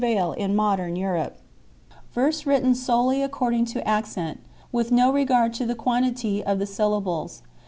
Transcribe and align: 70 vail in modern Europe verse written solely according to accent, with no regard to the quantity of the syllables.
70 0.01 0.15
vail 0.15 0.31
in 0.33 0.55
modern 0.55 0.95
Europe 0.95 1.37
verse 2.11 2.47
written 2.47 2.73
solely 2.73 3.21
according 3.21 3.65
to 3.65 3.87
accent, 3.87 4.39
with 4.71 4.91
no 4.91 5.13
regard 5.13 5.53
to 5.53 5.63
the 5.67 5.75
quantity 5.75 6.43
of 6.43 6.57
the 6.57 6.65
syllables. 6.65 7.43